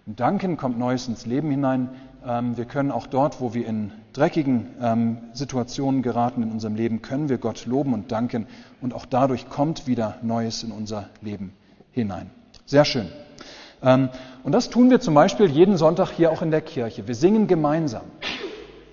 [0.07, 1.89] Im Danken kommt Neues ins Leben hinein.
[2.25, 7.01] Ähm, wir können auch dort, wo wir in dreckigen ähm, Situationen geraten in unserem Leben,
[7.01, 8.47] können wir Gott loben und danken.
[8.79, 11.51] Und auch dadurch kommt wieder Neues in unser Leben
[11.91, 12.29] hinein.
[12.65, 13.09] Sehr schön.
[13.83, 14.07] Ähm,
[14.43, 17.09] und das tun wir zum Beispiel jeden Sonntag hier auch in der Kirche.
[17.09, 18.03] Wir singen gemeinsam.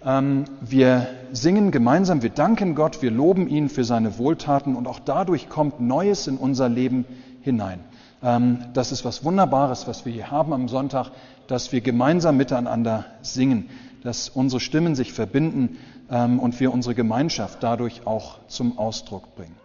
[0.04, 5.00] Ähm, wir singen gemeinsam, wir danken Gott, wir loben ihn für seine Wohltaten und auch
[5.00, 7.04] dadurch kommt Neues in unser Leben
[7.42, 7.80] hinein.
[8.22, 11.10] Ähm, das ist was Wunderbares, was wir hier haben am Sonntag,
[11.46, 13.70] dass wir gemeinsam miteinander singen,
[14.02, 19.56] dass unsere Stimmen sich verbinden und wir unsere Gemeinschaft dadurch auch zum Ausdruck bringen.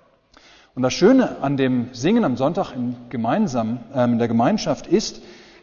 [0.76, 5.22] Und das Schöne an dem Singen am Sonntag in, gemeinsam, äh, in der Gemeinschaft ist,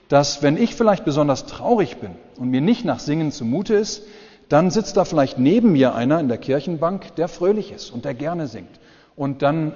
[0.09, 4.03] dass wenn ich vielleicht besonders traurig bin und mir nicht nach Singen zumute ist,
[4.51, 8.15] dann sitzt da vielleicht neben mir einer in der Kirchenbank, der fröhlich ist und der
[8.15, 8.81] gerne singt.
[9.17, 9.73] Und dann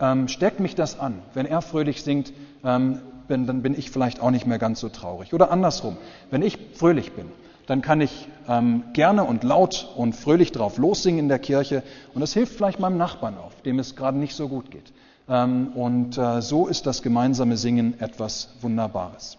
[0.00, 1.20] ähm, steckt mich das an.
[1.34, 2.32] Wenn er fröhlich singt,
[2.64, 5.34] ähm, bin, dann bin ich vielleicht auch nicht mehr ganz so traurig.
[5.34, 5.98] Oder andersrum,
[6.30, 7.26] wenn ich fröhlich bin,
[7.66, 11.82] dann kann ich ähm, gerne und laut und fröhlich drauf lossingen in der Kirche
[12.14, 14.92] und das hilft vielleicht meinem Nachbarn auf, dem es gerade nicht so gut geht.
[15.28, 19.38] Ähm, und äh, so ist das gemeinsame Singen etwas Wunderbares.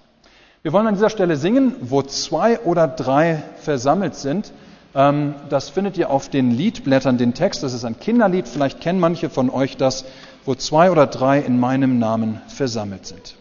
[0.63, 4.51] Wir wollen an dieser Stelle singen, wo zwei oder drei versammelt sind.
[4.95, 7.63] Ähm, das findet ihr auf den Liedblättern, den Text.
[7.63, 8.47] Das ist ein Kinderlied.
[8.47, 10.05] Vielleicht kennen manche von euch das,
[10.45, 13.35] wo zwei oder drei in meinem Namen versammelt sind.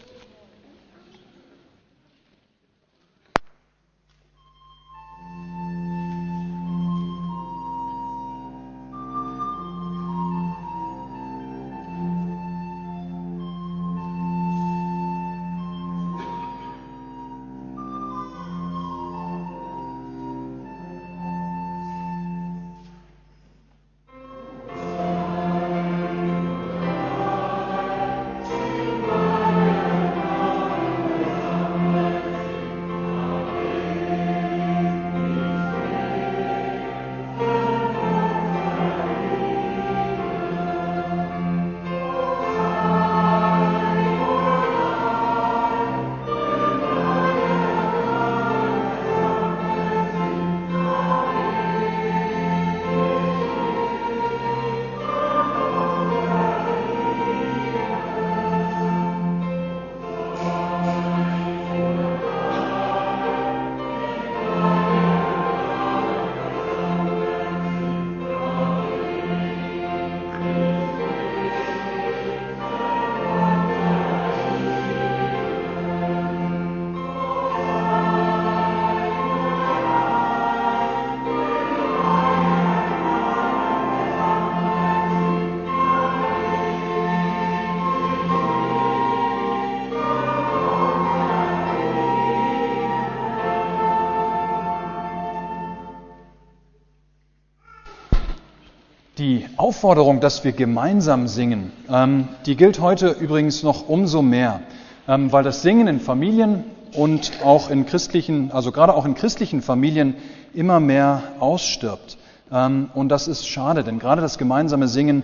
[99.25, 104.59] Die Aufforderung, dass wir gemeinsam singen, ähm, die gilt heute übrigens noch umso mehr,
[105.07, 109.63] ähm, weil das Singen in Familien und auch in christlichen, also gerade auch in christlichen
[109.63, 110.13] Familien
[110.53, 112.19] immer mehr ausstirbt.
[112.51, 115.23] Ähm, und das ist schade, denn gerade das gemeinsame Singen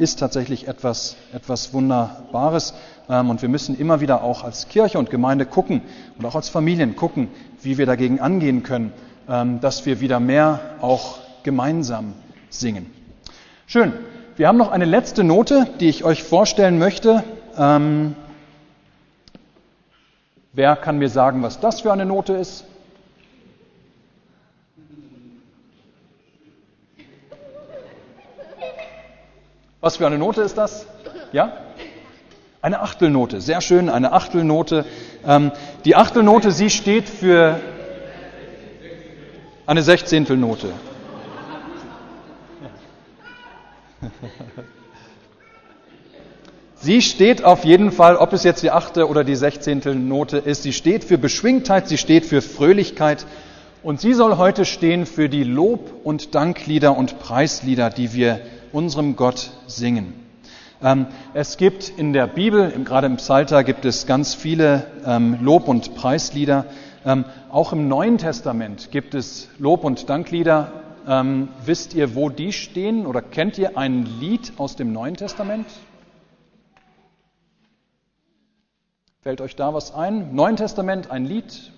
[0.00, 2.74] ist tatsächlich etwas, etwas Wunderbares.
[3.06, 5.82] Und wir müssen immer wieder auch als Kirche und Gemeinde gucken
[6.18, 7.28] und auch als Familien gucken,
[7.62, 8.92] wie wir dagegen angehen können,
[9.60, 12.14] dass wir wieder mehr auch gemeinsam
[12.50, 12.97] singen.
[13.70, 13.92] Schön.
[14.38, 17.22] Wir haben noch eine letzte Note, die ich euch vorstellen möchte.
[17.54, 18.16] Ähm,
[20.54, 22.64] wer kann mir sagen, was das für eine Note ist?
[29.82, 30.86] Was für eine Note ist das?
[31.32, 31.52] Ja?
[32.62, 34.86] Eine Achtelnote, sehr schön, eine Achtelnote.
[35.26, 35.52] Ähm,
[35.84, 37.60] die Achtelnote, sie steht für
[39.66, 40.72] eine Sechzehntelnote.
[46.80, 50.62] Sie steht auf jeden Fall, ob es jetzt die achte oder die sechzehnte Note ist,
[50.62, 53.26] sie steht für Beschwingtheit, sie steht für Fröhlichkeit
[53.82, 58.40] und sie soll heute stehen für die Lob- und Danklieder und Preislieder, die wir
[58.70, 60.12] unserem Gott singen.
[60.80, 65.66] Ähm, es gibt in der Bibel, gerade im Psalter, gibt es ganz viele ähm, Lob-
[65.66, 66.66] und Preislieder.
[67.04, 70.70] Ähm, auch im Neuen Testament gibt es Lob- und Danklieder
[71.08, 75.66] Ähm, wisst ihr, wo die stehen oder kennt ihr ein Lied aus dem Neuen Testament?
[79.22, 80.34] Fällt euch da was ein?
[80.34, 81.72] Neuen Testament, ein Lied?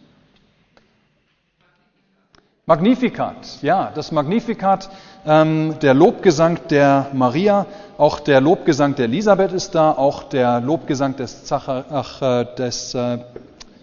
[2.66, 4.91] Magnificat, ja, das Magnificat,
[5.24, 7.66] ähm, der Lobgesang der Maria,
[7.99, 12.95] auch der Lobgesang der Elisabeth ist da, auch der Lobgesang des, Zachar, ach, äh, des
[12.95, 13.18] äh,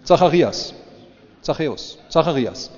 [0.04, 0.74] Zacharias,
[1.42, 2.70] Zachäus, Zacharias.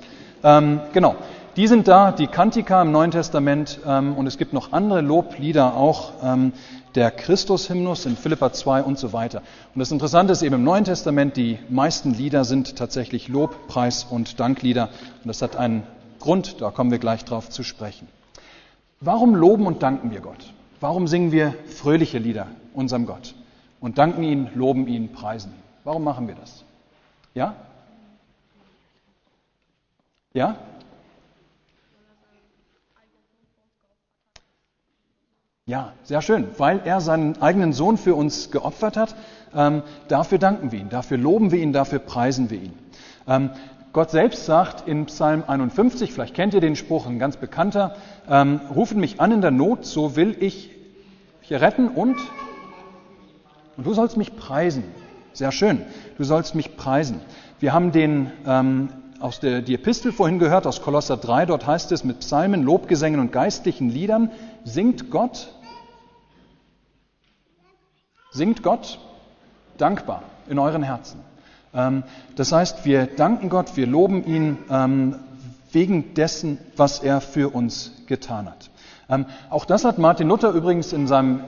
[0.43, 1.15] Ähm, genau,
[1.55, 5.75] die sind da, die Kantika im Neuen Testament ähm, und es gibt noch andere Loblieder
[5.75, 6.53] auch, ähm,
[6.95, 9.41] der Christus-Hymnus in Philippa 2 und so weiter.
[9.73, 14.05] Und das Interessante ist eben im Neuen Testament, die meisten Lieder sind tatsächlich Lob, Preis
[14.09, 14.89] und Danklieder
[15.23, 15.83] und das hat einen
[16.19, 18.07] Grund, da kommen wir gleich drauf zu sprechen.
[18.99, 20.53] Warum loben und danken wir Gott?
[20.79, 23.35] Warum singen wir fröhliche Lieder unserem Gott
[23.79, 25.53] und danken ihn, loben ihn, preisen?
[25.83, 26.63] Warum machen wir das?
[27.33, 27.55] Ja?
[30.33, 30.57] Ja?
[35.71, 39.15] Ja, sehr schön, weil er seinen eigenen Sohn für uns geopfert hat.
[39.55, 42.73] Ähm, dafür danken wir ihn, dafür loben wir ihn, dafür preisen wir ihn.
[43.25, 43.51] Ähm,
[43.93, 47.95] Gott selbst sagt in Psalm 51, vielleicht kennt ihr den Spruch, ein ganz bekannter,
[48.29, 50.71] ähm, rufen mich an in der Not, so will ich
[51.41, 52.17] dich retten und,
[53.77, 54.83] und du sollst mich preisen.
[55.31, 55.83] Sehr schön,
[56.17, 57.21] du sollst mich preisen.
[57.61, 58.89] Wir haben den ähm,
[59.21, 63.21] aus der die Epistel vorhin gehört, aus Kolosser 3, dort heißt es, mit Psalmen, Lobgesängen
[63.21, 64.31] und geistlichen Liedern
[64.65, 65.53] singt Gott,
[68.31, 68.97] singt Gott
[69.77, 71.19] dankbar in euren Herzen.
[71.73, 72.03] Ähm,
[72.35, 75.15] das heißt, wir danken Gott, wir loben ihn ähm,
[75.71, 78.69] wegen dessen, was er für uns getan hat.
[79.09, 81.43] Ähm, auch das hat Martin Luther übrigens in seinem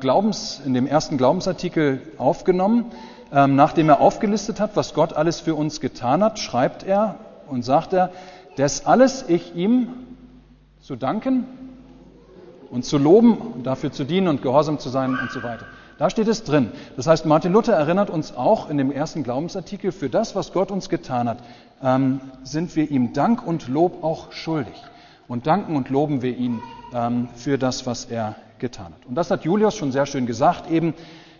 [0.00, 2.92] Glaubens, in dem ersten Glaubensartikel aufgenommen.
[3.30, 7.14] Nachdem er aufgelistet hat, was Gott alles für uns getan hat, schreibt er
[7.48, 8.10] und sagt er,
[8.56, 9.88] das alles ich ihm
[10.82, 11.46] zu danken
[12.70, 15.64] und zu loben dafür zu dienen und gehorsam zu sein und so weiter.
[16.02, 16.72] Da steht es drin.
[16.96, 20.72] Das heißt, Martin Luther erinnert uns auch in dem ersten Glaubensartikel, für das, was Gott
[20.72, 21.38] uns getan hat,
[21.80, 24.74] ähm, sind wir ihm Dank und Lob auch schuldig.
[25.28, 26.60] Und danken und loben wir ihn
[26.92, 29.06] ähm, für das, was er getan hat.
[29.06, 30.94] Und das hat Julius schon sehr schön gesagt, eben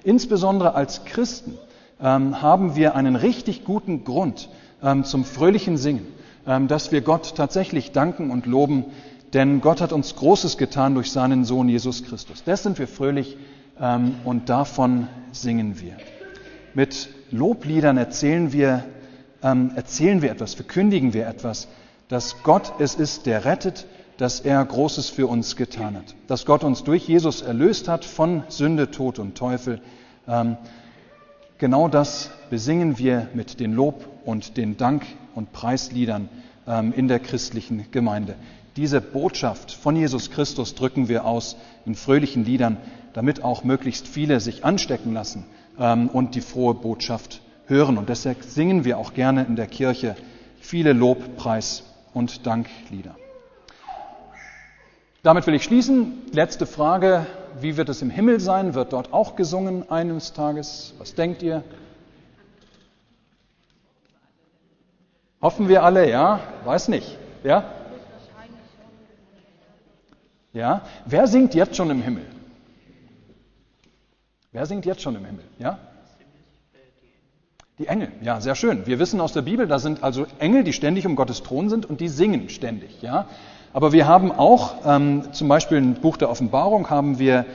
[0.05, 1.59] insbesondere als Christen
[2.01, 4.49] ähm, haben wir einen richtig guten Grund
[4.81, 6.07] ähm, zum fröhlichen Singen,
[6.47, 8.85] ähm, dass wir Gott tatsächlich danken und loben,
[9.33, 12.45] denn Gott hat uns Großes getan durch seinen Sohn Jesus Christus.
[12.45, 13.37] Das sind wir fröhlich
[13.79, 15.97] und davon singen wir.
[16.75, 18.85] Mit Lobliedern erzählen wir,
[19.43, 21.69] ähm, erzählen wir etwas, verkündigen wir etwas,
[22.09, 23.87] dass Gott es ist, der rettet,
[24.19, 28.45] dass er Großes für uns getan hat, dass Gott uns durch Jesus erlöst hat von
[28.49, 29.81] Sünde, Tod und Teufel.
[30.29, 30.57] Ähm,
[31.59, 35.05] genau das besingen wir mit den Lob und den Dank
[35.35, 36.29] und Preisliedern
[36.95, 38.37] in der christlichen Gemeinde.
[38.77, 41.57] Diese Botschaft von Jesus Christus drücken wir aus
[41.87, 42.77] in fröhlichen Liedern,
[43.13, 45.45] damit auch möglichst viele sich anstecken lassen
[45.79, 47.99] ähm, und die frohe Botschaft hören.
[47.99, 50.17] Und deshalb singen wir auch gerne in der Kirche
[50.61, 51.85] viele Lob, Preis
[52.15, 53.17] und Danklieder.
[55.23, 56.23] Damit will ich schließen.
[56.33, 57.27] Letzte Frage.
[57.61, 58.75] Wie wird es im Himmel sein?
[58.75, 60.95] Wird dort auch gesungen eines Tages?
[60.99, 61.63] Was denkt ihr?
[65.41, 66.41] Hoffen wir alle, ja?
[66.65, 67.19] Weiß nicht.
[67.45, 67.65] Ja?
[70.53, 70.83] Ja?
[71.07, 72.25] Wer singt jetzt schon im Himmel?
[74.53, 75.45] Wer singt jetzt schon im Himmel?
[75.59, 75.79] Ja?
[77.79, 78.87] Die Engel, ja, sehr schön.
[78.87, 81.87] Wir wissen aus der Bibel, da sind also Engel, die ständig um Gottes Thron sind
[81.87, 83.27] und die singen ständig, ja.
[83.73, 87.47] Aber wir haben auch, ähm, zum Beispiel im Buch der Offenbarung, haben wir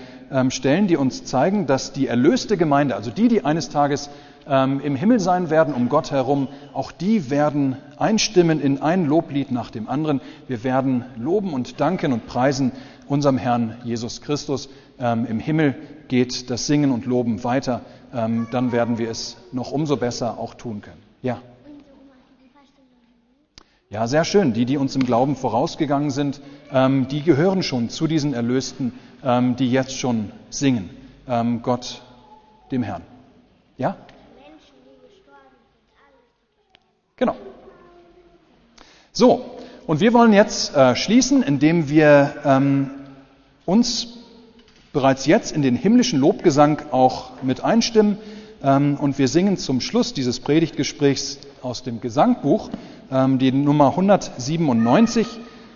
[0.49, 4.09] Stellen, die uns zeigen, dass die erlöste Gemeinde, also die, die eines Tages
[4.49, 9.51] ähm, im Himmel sein werden, um Gott herum, auch die werden einstimmen in ein Loblied
[9.51, 10.21] nach dem anderen.
[10.47, 12.71] Wir werden loben und danken und preisen
[13.07, 14.69] unserem Herrn Jesus Christus.
[14.99, 15.75] Ähm, Im Himmel
[16.07, 17.82] geht das Singen und Loben weiter.
[18.13, 21.01] Ähm, dann werden wir es noch umso besser auch tun können.
[21.21, 21.39] Ja.
[23.89, 24.53] Ja, sehr schön.
[24.53, 26.41] Die, die uns im Glauben vorausgegangen sind,
[26.73, 28.93] ähm, die gehören schon zu diesen Erlösten, ähm,
[29.57, 30.89] die jetzt schon singen.
[31.28, 32.01] Ähm, Gott,
[32.71, 33.01] dem Herrn.
[33.78, 33.97] Ja?
[37.17, 37.36] Genau.
[39.11, 42.91] So, und wir wollen jetzt äh, schließen, indem wir ähm,
[43.65, 44.19] uns
[44.93, 48.17] bereits jetzt in den himmlischen Lobgesang auch mit einstimmen.
[48.63, 52.69] Ähm, und wir singen zum Schluss dieses Predigtgesprächs aus dem Gesangbuch
[53.11, 55.28] ähm, die Nummer 197,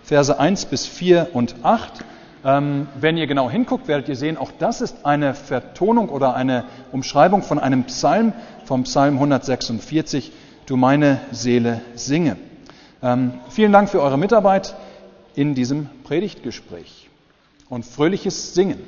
[0.04, 2.04] Verse 1 bis 4 und 8.
[2.44, 6.64] Ähm, wenn ihr genau hinguckt, werdet ihr sehen, auch das ist eine Vertonung oder eine
[6.90, 8.32] Umschreibung von einem Psalm,
[8.64, 10.32] vom Psalm 146
[10.66, 12.36] du meine Seele singe.
[13.02, 14.74] Ähm, vielen Dank für eure Mitarbeit.
[15.34, 17.08] in diesem Predigtgespräch.
[17.68, 18.78] Und fröhliches Singen.